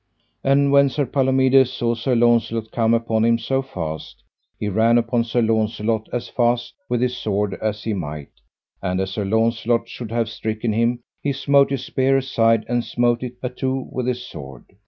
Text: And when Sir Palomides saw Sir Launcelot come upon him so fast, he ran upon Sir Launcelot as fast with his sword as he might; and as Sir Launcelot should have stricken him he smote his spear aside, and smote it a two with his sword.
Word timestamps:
And 0.43 0.71
when 0.71 0.89
Sir 0.89 1.05
Palomides 1.05 1.71
saw 1.71 1.93
Sir 1.93 2.15
Launcelot 2.15 2.71
come 2.71 2.95
upon 2.95 3.23
him 3.23 3.37
so 3.37 3.61
fast, 3.61 4.23
he 4.59 4.67
ran 4.67 4.97
upon 4.97 5.23
Sir 5.23 5.43
Launcelot 5.43 6.09
as 6.11 6.27
fast 6.27 6.73
with 6.89 7.01
his 7.01 7.15
sword 7.15 7.53
as 7.61 7.83
he 7.83 7.93
might; 7.93 8.29
and 8.81 8.99
as 8.99 9.11
Sir 9.11 9.25
Launcelot 9.25 9.87
should 9.87 10.09
have 10.09 10.27
stricken 10.27 10.73
him 10.73 11.03
he 11.21 11.31
smote 11.31 11.69
his 11.69 11.85
spear 11.85 12.17
aside, 12.17 12.65
and 12.67 12.83
smote 12.83 13.21
it 13.21 13.35
a 13.43 13.49
two 13.49 13.87
with 13.91 14.07
his 14.07 14.25
sword. 14.25 14.65